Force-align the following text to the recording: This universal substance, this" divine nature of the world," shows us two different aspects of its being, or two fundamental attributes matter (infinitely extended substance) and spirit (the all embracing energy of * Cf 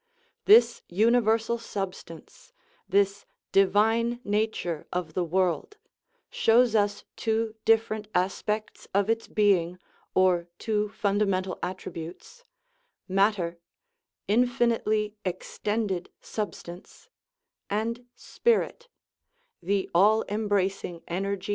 This 0.45 0.81
universal 0.89 1.59
substance, 1.59 2.53
this" 2.89 3.27
divine 3.59 4.19
nature 4.23 4.87
of 4.91 5.13
the 5.13 5.23
world," 5.23 5.77
shows 6.31 6.73
us 6.73 7.03
two 7.15 7.53
different 7.65 8.07
aspects 8.15 8.87
of 8.95 9.11
its 9.11 9.27
being, 9.27 9.77
or 10.15 10.47
two 10.57 10.89
fundamental 10.89 11.59
attributes 11.61 12.43
matter 13.07 13.59
(infinitely 14.27 15.17
extended 15.23 16.09
substance) 16.19 17.07
and 17.69 18.07
spirit 18.15 18.87
(the 19.61 19.87
all 19.93 20.25
embracing 20.29 21.03
energy 21.07 21.33
of 21.33 21.39
* 21.39 21.43
Cf 21.43 21.49